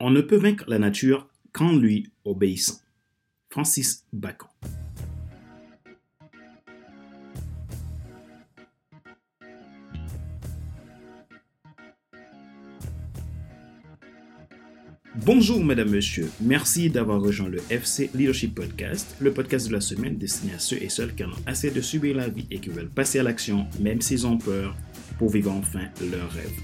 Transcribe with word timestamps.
On 0.00 0.10
ne 0.10 0.20
peut 0.20 0.36
vaincre 0.36 0.64
la 0.68 0.78
nature 0.78 1.26
qu'en 1.50 1.74
lui 1.74 2.12
obéissant. 2.24 2.78
Francis 3.50 4.04
Bacon. 4.12 4.48
Bonjour 15.16 15.64
mesdames, 15.64 15.90
messieurs. 15.90 16.30
Merci 16.40 16.90
d'avoir 16.90 17.20
rejoint 17.20 17.48
le 17.48 17.60
FC 17.68 18.08
Leadership 18.14 18.54
Podcast, 18.54 19.16
le 19.18 19.32
podcast 19.32 19.66
de 19.66 19.72
la 19.72 19.80
semaine 19.80 20.16
destiné 20.16 20.54
à 20.54 20.60
ceux 20.60 20.80
et 20.80 20.90
celles 20.90 21.16
qui 21.16 21.24
en 21.24 21.30
ont 21.30 21.42
assez 21.44 21.72
de 21.72 21.80
subir 21.80 22.14
la 22.14 22.28
vie 22.28 22.46
et 22.52 22.60
qui 22.60 22.68
veulent 22.68 22.88
passer 22.88 23.18
à 23.18 23.24
l'action, 23.24 23.66
même 23.80 24.00
s'ils 24.00 24.28
ont 24.28 24.38
peur, 24.38 24.76
pour 25.18 25.30
vivre 25.30 25.50
enfin 25.50 25.88
leur 26.12 26.30
rêve. 26.30 26.54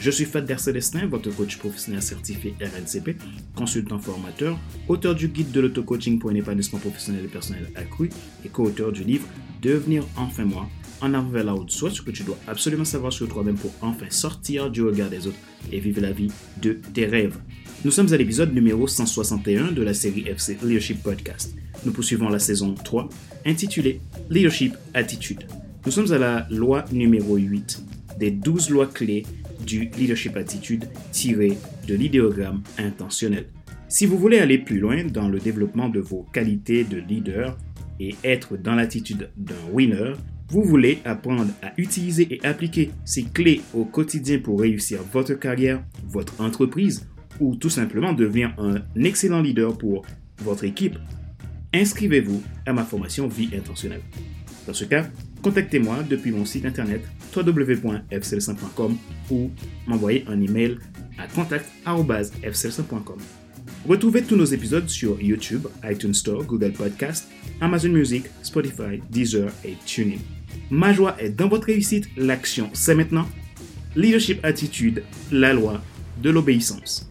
Je 0.00 0.12
suis 0.12 0.26
Fadder 0.26 0.58
Célestin, 0.58 1.06
votre 1.06 1.30
coach 1.30 1.58
professionnel 1.58 2.00
certifié 2.00 2.54
RNCP, 2.60 3.16
consultant 3.56 3.98
formateur, 3.98 4.56
auteur 4.86 5.16
du 5.16 5.26
guide 5.26 5.50
de 5.50 5.60
l'auto-coaching 5.60 6.20
pour 6.20 6.30
un 6.30 6.36
épanouissement 6.36 6.78
professionnel 6.78 7.24
et 7.24 7.28
personnel 7.28 7.68
accru 7.74 8.08
et 8.44 8.48
co-auteur 8.48 8.92
du 8.92 9.02
livre 9.02 9.26
Devenir 9.60 10.04
enfin 10.16 10.44
moi, 10.44 10.68
en 11.00 11.14
avant 11.14 11.28
vers 11.30 11.42
la 11.42 11.52
haute 11.52 11.72
soit 11.72 11.90
ce 11.90 12.00
que 12.00 12.12
tu 12.12 12.22
dois 12.22 12.38
absolument 12.46 12.84
savoir 12.84 13.12
sur 13.12 13.28
toi-même 13.28 13.56
pour 13.56 13.72
enfin 13.82 14.06
sortir 14.08 14.70
du 14.70 14.82
regard 14.82 15.10
des 15.10 15.26
autres 15.26 15.38
et 15.72 15.80
vivre 15.80 16.00
la 16.00 16.12
vie 16.12 16.30
de 16.62 16.78
tes 16.94 17.06
rêves. 17.06 17.36
Nous 17.84 17.90
sommes 17.90 18.12
à 18.12 18.16
l'épisode 18.16 18.54
numéro 18.54 18.86
161 18.86 19.72
de 19.72 19.82
la 19.82 19.94
série 19.94 20.28
FC 20.28 20.58
Leadership 20.62 21.02
Podcast. 21.02 21.56
Nous 21.84 21.90
poursuivons 21.90 22.28
la 22.28 22.38
saison 22.38 22.74
3 22.74 23.08
intitulée 23.46 24.00
Leadership 24.30 24.74
Attitude. 24.94 25.44
Nous 25.86 25.90
sommes 25.90 26.12
à 26.12 26.18
la 26.18 26.46
loi 26.50 26.84
numéro 26.92 27.36
8 27.36 27.82
des 28.18 28.30
12 28.30 28.70
lois 28.70 28.86
clés 28.86 29.24
du 29.68 29.90
leadership 29.98 30.36
attitude 30.36 30.88
tiré 31.12 31.58
de 31.86 31.94
l'idéogramme 31.94 32.62
intentionnel. 32.78 33.46
Si 33.88 34.06
vous 34.06 34.18
voulez 34.18 34.38
aller 34.38 34.58
plus 34.58 34.78
loin 34.78 35.04
dans 35.04 35.28
le 35.28 35.38
développement 35.38 35.90
de 35.90 36.00
vos 36.00 36.26
qualités 36.32 36.84
de 36.84 36.96
leader 36.96 37.56
et 38.00 38.14
être 38.24 38.56
dans 38.56 38.74
l'attitude 38.74 39.30
d'un 39.36 39.54
winner, 39.72 40.14
vous 40.48 40.62
voulez 40.62 40.98
apprendre 41.04 41.52
à 41.62 41.72
utiliser 41.76 42.26
et 42.30 42.44
appliquer 42.46 42.90
ces 43.04 43.24
clés 43.24 43.60
au 43.74 43.84
quotidien 43.84 44.38
pour 44.38 44.60
réussir 44.60 45.00
votre 45.12 45.34
carrière, 45.34 45.84
votre 46.06 46.40
entreprise 46.40 47.06
ou 47.38 47.54
tout 47.54 47.70
simplement 47.70 48.14
devenir 48.14 48.54
un 48.58 48.82
excellent 48.96 49.42
leader 49.42 49.76
pour 49.76 50.06
votre 50.38 50.64
équipe, 50.64 50.96
inscrivez-vous 51.74 52.42
à 52.64 52.72
ma 52.72 52.84
formation 52.84 53.28
Vie 53.28 53.50
intentionnelle. 53.54 54.00
Dans 54.66 54.74
ce 54.74 54.84
cas, 54.84 55.06
contactez-moi 55.42 56.02
depuis 56.08 56.30
mon 56.32 56.44
site 56.44 56.66
internet 56.66 57.02
www.fcl5.com 57.34 58.96
ou 59.30 59.50
m'envoyez 59.86 60.24
un 60.28 60.40
email 60.40 60.78
à 61.18 61.26
contact.fcl5.com. 61.26 63.18
Retrouvez 63.88 64.22
tous 64.22 64.36
nos 64.36 64.44
épisodes 64.44 64.88
sur 64.88 65.20
YouTube, 65.20 65.66
iTunes 65.84 66.14
Store, 66.14 66.44
Google 66.44 66.72
Podcast, 66.72 67.28
Amazon 67.60 67.90
Music, 67.90 68.24
Spotify, 68.42 69.00
Deezer 69.10 69.50
et 69.64 69.76
TuneIn. 69.86 70.18
Ma 70.70 70.92
joie 70.92 71.16
est 71.20 71.30
dans 71.30 71.48
votre 71.48 71.66
réussite, 71.66 72.08
l'action 72.16 72.70
c'est 72.72 72.94
maintenant. 72.94 73.26
Leadership 73.96 74.44
Attitude, 74.44 75.02
la 75.32 75.52
loi 75.52 75.82
de 76.22 76.30
l'obéissance. 76.30 77.07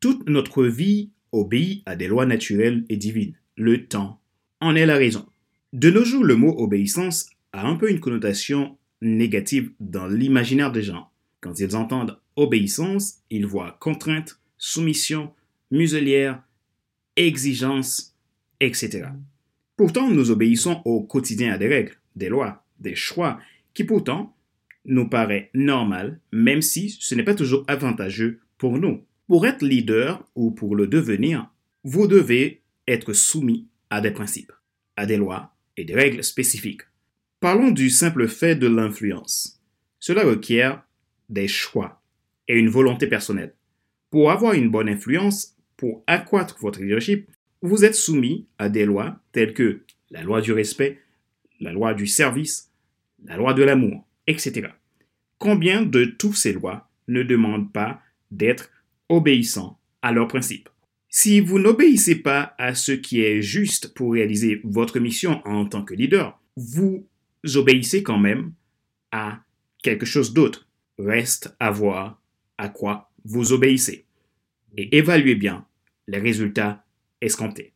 Toute 0.00 0.28
notre 0.28 0.64
vie 0.64 1.10
obéit 1.32 1.82
à 1.86 1.96
des 1.96 2.06
lois 2.06 2.26
naturelles 2.26 2.84
et 2.88 2.96
divines. 2.96 3.34
Le 3.56 3.86
temps 3.86 4.20
en 4.60 4.76
est 4.76 4.86
la 4.86 4.96
raison. 4.96 5.26
De 5.72 5.90
nos 5.90 6.04
jours, 6.04 6.24
le 6.24 6.36
mot 6.36 6.54
obéissance 6.58 7.30
a 7.52 7.66
un 7.66 7.74
peu 7.74 7.90
une 7.90 8.00
connotation 8.00 8.78
négative 9.00 9.72
dans 9.80 10.06
l'imaginaire 10.06 10.70
des 10.70 10.82
gens. 10.82 11.10
Quand 11.40 11.58
ils 11.58 11.74
entendent 11.74 12.18
obéissance, 12.36 13.18
ils 13.30 13.46
voient 13.46 13.76
contrainte, 13.80 14.40
soumission, 14.56 15.32
muselière, 15.70 16.42
exigence, 17.16 18.16
etc. 18.60 19.08
Pourtant, 19.76 20.10
nous 20.10 20.30
obéissons 20.30 20.80
au 20.84 21.02
quotidien 21.02 21.52
à 21.52 21.58
des 21.58 21.68
règles, 21.68 21.98
des 22.14 22.28
lois, 22.28 22.64
des 22.78 22.94
choix 22.94 23.40
qui 23.74 23.84
pourtant 23.84 24.36
nous 24.84 25.08
paraît 25.08 25.50
normal, 25.54 26.20
même 26.32 26.62
si 26.62 26.96
ce 27.00 27.14
n'est 27.14 27.24
pas 27.24 27.34
toujours 27.34 27.64
avantageux 27.66 28.40
pour 28.58 28.78
nous. 28.78 29.02
Pour 29.28 29.46
être 29.46 29.62
leader 29.62 30.26
ou 30.34 30.50
pour 30.50 30.74
le 30.74 30.86
devenir, 30.86 31.50
vous 31.84 32.06
devez 32.06 32.62
être 32.86 33.12
soumis 33.12 33.68
à 33.90 34.00
des 34.00 34.10
principes, 34.10 34.52
à 34.96 35.04
des 35.04 35.18
lois 35.18 35.54
et 35.76 35.84
des 35.84 35.94
règles 35.94 36.24
spécifiques. 36.24 36.80
Parlons 37.38 37.70
du 37.70 37.90
simple 37.90 38.26
fait 38.26 38.56
de 38.56 38.66
l'influence. 38.66 39.60
Cela 40.00 40.24
requiert 40.24 40.82
des 41.28 41.46
choix 41.46 42.02
et 42.48 42.58
une 42.58 42.70
volonté 42.70 43.06
personnelle. 43.06 43.54
Pour 44.10 44.30
avoir 44.30 44.54
une 44.54 44.70
bonne 44.70 44.88
influence, 44.88 45.54
pour 45.76 46.02
accroître 46.06 46.56
votre 46.60 46.80
leadership, 46.80 47.28
vous 47.60 47.84
êtes 47.84 47.94
soumis 47.94 48.46
à 48.56 48.70
des 48.70 48.86
lois 48.86 49.20
telles 49.32 49.52
que 49.52 49.82
la 50.10 50.22
loi 50.22 50.40
du 50.40 50.52
respect, 50.52 51.02
la 51.60 51.72
loi 51.72 51.92
du 51.92 52.06
service, 52.06 52.72
la 53.26 53.36
loi 53.36 53.52
de 53.52 53.62
l'amour, 53.62 54.06
etc. 54.26 54.68
Combien 55.36 55.82
de 55.82 56.06
toutes 56.06 56.36
ces 56.36 56.54
lois 56.54 56.88
ne 57.08 57.22
demandent 57.22 57.70
pas 57.70 58.00
d'être 58.30 58.70
obéissant 59.08 59.78
à 60.02 60.12
leurs 60.12 60.28
principes. 60.28 60.68
Si 61.08 61.40
vous 61.40 61.58
n'obéissez 61.58 62.16
pas 62.16 62.54
à 62.58 62.74
ce 62.74 62.92
qui 62.92 63.22
est 63.22 63.40
juste 63.40 63.94
pour 63.94 64.12
réaliser 64.12 64.60
votre 64.64 65.00
mission 65.00 65.40
en 65.46 65.64
tant 65.66 65.82
que 65.82 65.94
leader, 65.94 66.38
vous 66.56 67.06
obéissez 67.54 68.02
quand 68.02 68.18
même 68.18 68.52
à 69.10 69.40
quelque 69.82 70.06
chose 70.06 70.34
d'autre. 70.34 70.68
Reste 70.98 71.54
à 71.60 71.70
voir 71.70 72.20
à 72.58 72.68
quoi 72.68 73.10
vous 73.24 73.52
obéissez 73.52 74.04
et 74.76 74.96
évaluez 74.96 75.34
bien 75.34 75.64
les 76.06 76.18
résultats 76.18 76.84
escomptés. 77.20 77.72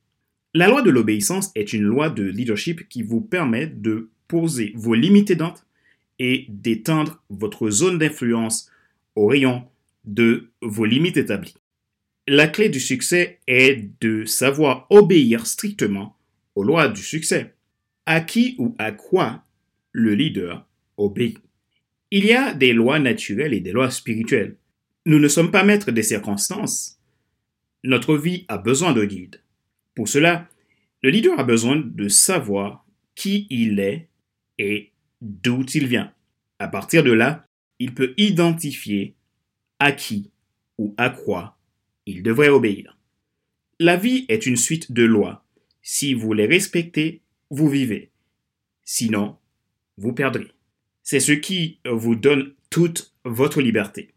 La 0.55 0.69
loi 0.69 0.83
de 0.83 0.91
l'obéissance 0.91 1.51
est 1.55 1.73
une 1.73 1.83
loi 1.83 2.11
de 2.11 2.25
leadership 2.25 2.89
qui 2.89 3.03
vous 3.03 3.21
permet 3.21 3.67
de 3.67 4.11
poser 4.29 4.73
vos 4.75 4.95
limites 4.95 5.31
aidantes 5.31 5.65
et 6.19 6.47
d'étendre 6.49 7.23
votre 7.31 7.71
zone 7.71 7.99
d'influence 7.99 8.71
au 9.17 9.27
rayon 9.27 9.65
de 10.05 10.53
vos 10.61 10.85
limites 10.85 11.17
établies. 11.17 11.57
La 12.29 12.47
clé 12.47 12.69
du 12.69 12.81
succès 12.81 13.41
est 13.47 13.91
de 14.01 14.25
savoir 14.25 14.87
obéir 14.91 15.47
strictement 15.47 16.17
aux 16.55 16.63
lois 16.63 16.89
du 16.89 17.03
succès. 17.03 17.55
À 18.07 18.21
qui 18.21 18.55
ou 18.59 18.75
à 18.79 18.93
quoi 18.93 19.45
le 19.93 20.15
leader 20.15 20.67
obéit 20.97 21.39
Il 22.11 22.25
y 22.25 22.33
a 22.33 22.55
des 22.55 22.73
lois 22.73 22.99
naturelles 22.99 23.55
et 23.55 23.61
des 23.61 23.73
lois 23.73 23.91
spirituelles. 23.91 24.57
Nous 25.05 25.19
ne 25.19 25.29
sommes 25.29 25.51
pas 25.51 25.65
maîtres 25.65 25.91
des 25.91 26.03
circonstances. 26.03 27.01
Notre 27.85 28.17
vie 28.17 28.45
a 28.49 28.59
besoin 28.59 28.93
de 28.93 29.05
guide. 29.05 29.41
Pour 29.95 30.09
cela, 30.09 30.49
le 31.03 31.11
leader 31.11 31.39
a 31.39 31.45
besoin 31.45 31.77
de 31.77 32.09
savoir 32.09 32.87
qui 33.15 33.47
il 33.51 33.81
est 33.81 34.09
et 34.59 34.93
d'où 35.21 35.65
il 35.75 35.87
vient. 35.87 36.13
À 36.59 36.69
partir 36.69 37.03
de 37.03 37.13
là, 37.13 37.47
il 37.81 37.95
peut 37.95 38.15
identifier 38.17 39.17
à 39.83 39.91
qui 39.91 40.31
ou 40.79 40.95
à 40.97 41.11
quoi 41.11 41.59
il 42.07 42.23
devrait 42.23 42.51
obéir. 42.51 42.97
La 43.81 43.97
vie 43.97 44.27
est 44.29 44.47
une 44.47 44.57
suite 44.57 44.93
de 44.93 45.03
lois. 45.03 45.45
Si 45.83 46.15
vous 46.15 46.33
les 46.33 46.47
respectez, 46.47 47.21
vous 47.51 47.69
vivez. 47.69 48.11
Sinon, 48.85 49.37
vous 49.99 50.13
perdrez. 50.13 50.53
C'est 51.03 51.19
ce 51.19 51.33
qui 51.33 51.81
vous 51.85 52.15
donne 52.15 52.55
toute 52.71 53.13
votre 53.25 53.61
liberté. 53.61 54.15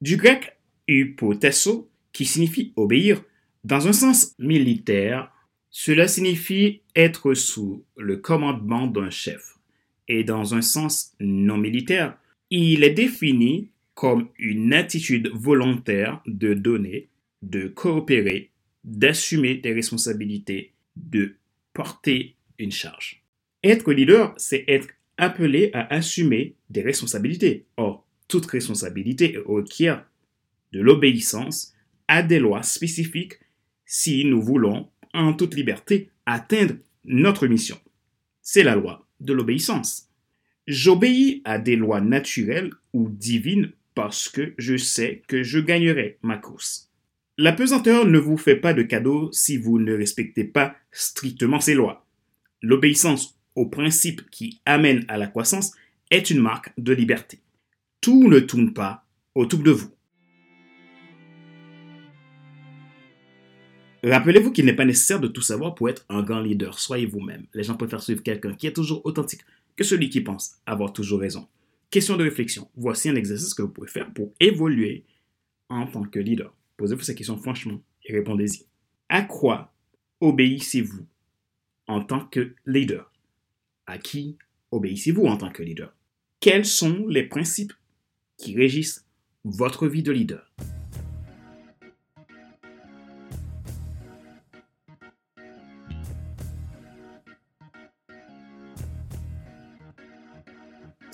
Du 0.00 0.16
grec 0.16 0.56
hypotesso, 0.86 1.90
qui 2.12 2.24
signifie 2.24 2.72
obéir, 2.76 3.20
dans 3.64 3.88
un 3.88 3.92
sens 3.92 4.36
militaire, 4.38 5.32
cela 5.70 6.06
signifie 6.06 6.82
être 6.94 7.34
sous 7.34 7.84
le 7.96 8.18
commandement 8.18 8.86
d'un 8.86 9.10
chef. 9.10 9.58
Et 10.06 10.22
dans 10.22 10.54
un 10.54 10.62
sens 10.62 11.14
non 11.18 11.56
militaire, 11.56 12.16
il 12.50 12.84
est 12.84 12.90
défini 12.90 13.70
comme 13.94 14.28
une 14.38 14.72
attitude 14.72 15.30
volontaire 15.32 16.20
de 16.26 16.54
donner, 16.54 17.08
de 17.42 17.68
coopérer, 17.68 18.50
d'assumer 18.82 19.56
des 19.56 19.72
responsabilités, 19.72 20.72
de 20.96 21.36
porter 21.72 22.36
une 22.58 22.72
charge. 22.72 23.22
Être 23.62 23.92
leader, 23.92 24.34
c'est 24.36 24.64
être 24.68 24.88
appelé 25.16 25.70
à 25.72 25.92
assumer 25.94 26.54
des 26.70 26.82
responsabilités. 26.82 27.66
Or, 27.76 28.06
toute 28.28 28.46
responsabilité 28.46 29.38
requiert 29.46 30.04
de 30.72 30.80
l'obéissance 30.80 31.74
à 32.08 32.22
des 32.22 32.38
lois 32.38 32.62
spécifiques 32.62 33.38
si 33.86 34.24
nous 34.24 34.42
voulons, 34.42 34.90
en 35.12 35.34
toute 35.34 35.54
liberté, 35.54 36.10
atteindre 36.26 36.74
notre 37.04 37.46
mission. 37.46 37.78
C'est 38.42 38.64
la 38.64 38.74
loi 38.74 39.06
de 39.20 39.32
l'obéissance. 39.32 40.08
J'obéis 40.66 41.42
à 41.44 41.58
des 41.58 41.76
lois 41.76 42.00
naturelles 42.00 42.70
ou 42.92 43.08
divines 43.08 43.72
parce 43.94 44.28
que 44.28 44.54
je 44.58 44.76
sais 44.76 45.22
que 45.28 45.42
je 45.42 45.58
gagnerai 45.58 46.18
ma 46.22 46.36
course. 46.36 46.90
La 47.36 47.52
pesanteur 47.52 48.06
ne 48.06 48.18
vous 48.18 48.36
fait 48.36 48.56
pas 48.56 48.74
de 48.74 48.82
cadeau 48.82 49.30
si 49.32 49.56
vous 49.56 49.78
ne 49.78 49.94
respectez 49.94 50.44
pas 50.44 50.76
strictement 50.92 51.60
ces 51.60 51.74
lois. 51.74 52.06
L'obéissance 52.62 53.38
aux 53.56 53.66
principes 53.66 54.28
qui 54.30 54.60
amènent 54.66 55.04
à 55.08 55.18
la 55.18 55.26
croissance 55.26 55.72
est 56.10 56.30
une 56.30 56.40
marque 56.40 56.72
de 56.78 56.92
liberté. 56.92 57.40
Tout 58.00 58.28
ne 58.28 58.38
tourne 58.38 58.72
pas 58.72 59.04
autour 59.34 59.60
de 59.60 59.70
vous. 59.70 59.90
Rappelez-vous 64.04 64.52
qu'il 64.52 64.66
n'est 64.66 64.76
pas 64.76 64.84
nécessaire 64.84 65.18
de 65.18 65.28
tout 65.28 65.40
savoir 65.40 65.74
pour 65.74 65.88
être 65.88 66.04
un 66.10 66.22
grand 66.22 66.40
leader. 66.40 66.78
Soyez 66.78 67.06
vous-même. 67.06 67.46
Les 67.54 67.62
gens 67.62 67.74
préfèrent 67.74 68.02
suivre 68.02 68.22
quelqu'un 68.22 68.54
qui 68.54 68.66
est 68.66 68.72
toujours 68.74 69.04
authentique 69.06 69.40
que 69.76 69.82
celui 69.82 70.10
qui 70.10 70.20
pense 70.20 70.56
avoir 70.66 70.92
toujours 70.92 71.20
raison. 71.20 71.48
Question 71.94 72.16
de 72.16 72.24
réflexion. 72.24 72.68
Voici 72.74 73.08
un 73.08 73.14
exercice 73.14 73.54
que 73.54 73.62
vous 73.62 73.68
pouvez 73.68 73.86
faire 73.86 74.12
pour 74.12 74.34
évoluer 74.40 75.04
en 75.68 75.86
tant 75.86 76.02
que 76.02 76.18
leader. 76.18 76.52
Posez-vous 76.76 77.02
ces 77.02 77.14
questions 77.14 77.36
franchement 77.36 77.80
et 78.04 78.12
répondez-y. 78.12 78.66
À 79.08 79.22
quoi 79.22 79.72
obéissez-vous 80.20 81.06
en 81.86 82.02
tant 82.02 82.26
que 82.26 82.56
leader? 82.66 83.12
À 83.86 83.98
qui 83.98 84.38
obéissez-vous 84.72 85.26
en 85.26 85.36
tant 85.36 85.52
que 85.52 85.62
leader? 85.62 85.94
Quels 86.40 86.64
sont 86.64 87.06
les 87.06 87.28
principes 87.28 87.74
qui 88.38 88.56
régissent 88.56 89.06
votre 89.44 89.86
vie 89.86 90.02
de 90.02 90.10
leader? 90.10 90.52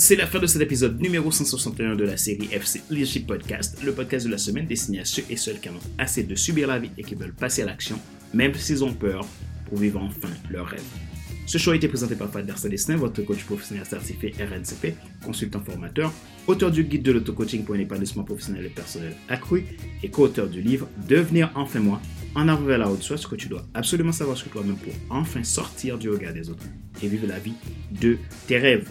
C'est 0.03 0.17
la 0.17 0.27
fin 0.27 0.39
de 0.39 0.47
cet 0.47 0.63
épisode 0.63 0.99
numéro 0.99 1.31
161 1.31 1.95
de 1.95 2.05
la 2.05 2.17
série 2.17 2.49
FC 2.51 2.81
Leadership 2.89 3.27
Podcast, 3.27 3.83
le 3.85 3.93
podcast 3.93 4.25
de 4.25 4.31
la 4.31 4.39
semaine 4.39 4.65
destiné 4.65 5.01
à 5.01 5.05
ceux 5.05 5.25
et 5.29 5.37
celles 5.37 5.61
qui 5.61 5.69
en 5.69 5.75
ont 5.75 5.91
assez 5.99 6.23
de 6.23 6.35
subir 6.35 6.69
la 6.69 6.79
vie 6.79 6.91
et 6.97 7.05
qui 7.05 7.15
veulent 7.15 7.35
passer 7.35 7.61
à 7.61 7.67
l'action, 7.67 7.99
même 8.33 8.55
s'ils 8.55 8.83
ont 8.83 8.95
peur, 8.95 9.27
pour 9.69 9.77
vivre 9.77 10.01
enfin 10.01 10.31
leur 10.49 10.69
rêve. 10.69 10.83
Ce 11.45 11.59
show 11.59 11.73
a 11.73 11.77
été 11.77 11.87
présenté 11.87 12.15
par 12.15 12.31
Fadler 12.31 12.55
Célestin, 12.57 12.97
votre 12.97 13.21
coach 13.21 13.45
professionnel 13.45 13.85
certifié 13.85 14.33
RNCP, 14.41 14.95
consultant 15.23 15.61
formateur, 15.61 16.11
auteur 16.47 16.71
du 16.71 16.85
guide 16.85 17.03
de 17.03 17.13
l'auto-coaching 17.13 17.65
pour 17.65 17.75
un 17.75 17.81
épanouissement 17.81 18.25
professionnel 18.25 18.65
et 18.65 18.71
personnel 18.71 19.13
accru 19.29 19.67
et 20.03 20.09
co-auteur 20.09 20.49
du 20.49 20.63
livre 20.63 20.89
Devenir 21.11 21.51
enfin 21.55 21.81
moi, 21.81 22.01
en 22.35 22.49
avant 22.49 22.65
vers 22.65 22.79
la 22.79 22.89
haute 22.89 23.03
soi, 23.03 23.19
ce 23.19 23.27
que 23.27 23.37
tu 23.37 23.49
dois 23.49 23.67
absolument 23.75 24.13
savoir 24.13 24.39
sur 24.39 24.49
toi-même 24.49 24.77
pour 24.77 24.95
enfin 25.11 25.45
sortir 25.45 25.99
du 25.99 26.09
regard 26.09 26.33
des 26.33 26.49
autres 26.49 26.65
et 27.03 27.09
vivre 27.09 27.27
la 27.27 27.39
vie 27.39 27.55
de 27.91 28.17
tes 28.47 28.57
rêves. 28.57 28.89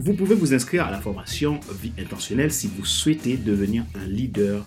Vous 0.00 0.14
pouvez 0.14 0.36
vous 0.36 0.54
inscrire 0.54 0.86
à 0.86 0.92
la 0.92 1.00
formation 1.00 1.58
Vie 1.82 1.92
intentionnelle 1.98 2.52
si 2.52 2.68
vous 2.68 2.84
souhaitez 2.84 3.36
devenir 3.36 3.84
un 3.96 4.06
leader 4.06 4.64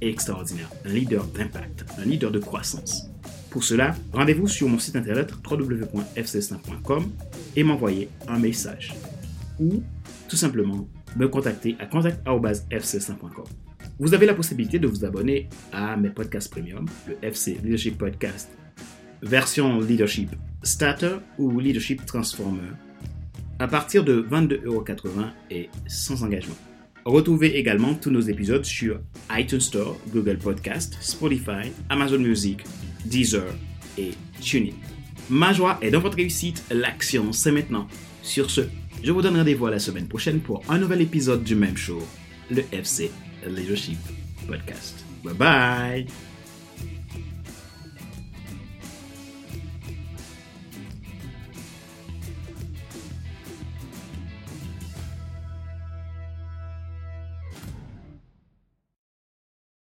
extraordinaire, 0.00 0.70
un 0.84 0.90
leader 0.90 1.26
d'impact, 1.26 1.84
un 1.98 2.04
leader 2.04 2.30
de 2.30 2.38
croissance. 2.38 3.10
Pour 3.50 3.64
cela, 3.64 3.96
rendez-vous 4.12 4.46
sur 4.46 4.68
mon 4.68 4.78
site 4.78 4.94
internet 4.94 5.32
www.fc5.com 5.44 7.10
et 7.56 7.64
m'envoyer 7.64 8.08
un 8.28 8.38
message. 8.38 8.94
Ou 9.58 9.82
tout 10.28 10.36
simplement 10.36 10.88
me 11.16 11.26
contacter 11.26 11.74
à 11.80 11.86
contact.fc5.com. 11.86 13.46
Vous 13.98 14.14
avez 14.14 14.26
la 14.26 14.34
possibilité 14.34 14.78
de 14.78 14.86
vous 14.86 15.04
abonner 15.04 15.48
à 15.72 15.96
mes 15.96 16.10
podcasts 16.10 16.52
premium, 16.52 16.86
le 17.08 17.16
FC 17.20 17.58
Leadership 17.64 17.98
Podcast, 17.98 18.48
version 19.22 19.80
Leadership 19.80 20.30
Starter 20.62 21.16
ou 21.36 21.58
Leadership 21.58 22.06
Transformer 22.06 22.70
à 23.58 23.68
partir 23.68 24.04
de 24.04 24.22
22,80€ 24.30 25.30
et 25.50 25.68
sans 25.86 26.22
engagement. 26.22 26.56
Retrouvez 27.04 27.56
également 27.56 27.94
tous 27.94 28.10
nos 28.10 28.20
épisodes 28.20 28.64
sur 28.64 29.00
iTunes 29.32 29.60
Store, 29.60 29.96
Google 30.12 30.38
Podcast, 30.38 30.96
Spotify, 31.00 31.72
Amazon 31.88 32.18
Music, 32.18 32.60
Deezer 33.06 33.46
et 33.96 34.10
TuneIn. 34.40 34.74
Ma 35.30 35.52
joie 35.52 35.78
est 35.80 35.90
dans 35.90 36.00
votre 36.00 36.16
réussite, 36.16 36.62
l'action 36.70 37.32
c'est 37.32 37.52
maintenant. 37.52 37.86
Sur 38.22 38.50
ce, 38.50 38.62
je 39.02 39.12
vous 39.12 39.22
donne 39.22 39.36
rendez-vous 39.36 39.66
la 39.68 39.78
semaine 39.78 40.08
prochaine 40.08 40.40
pour 40.40 40.62
un 40.68 40.78
nouvel 40.78 41.00
épisode 41.00 41.44
du 41.44 41.54
même 41.54 41.76
show, 41.76 42.02
le 42.50 42.62
FC 42.72 43.10
Leadership 43.46 43.98
Podcast. 44.46 45.04
Bye 45.24 45.34
bye 45.34 46.27